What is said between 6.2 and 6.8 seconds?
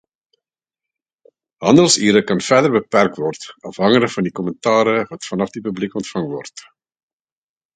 word.